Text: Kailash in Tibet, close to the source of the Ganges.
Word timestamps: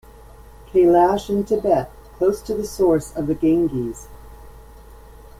Kailash 0.73 1.29
in 1.29 1.43
Tibet, 1.45 1.91
close 2.17 2.41
to 2.41 2.55
the 2.55 2.65
source 2.65 3.15
of 3.15 3.27
the 3.27 3.35
Ganges. 3.35 4.07